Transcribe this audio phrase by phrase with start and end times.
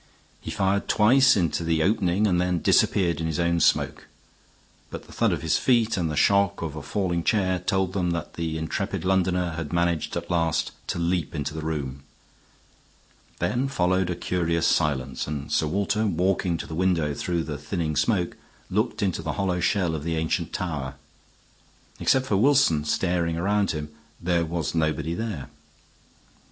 [0.41, 4.07] He fired twice into the opening and then disappeared in his own smoke;
[4.89, 8.09] but the thud of his feet and the shock of a falling chair told them
[8.09, 12.01] that the intrepid Londoner had managed at last to leap into the room.
[13.37, 17.95] Then followed a curious silence; and Sir Walter, walking to the window through the thinning
[17.95, 18.35] smoke,
[18.71, 20.95] looked into the hollow shell of the ancient tower.
[21.99, 23.89] Except for Wilson, staring around him,
[24.19, 25.49] there was nobody there.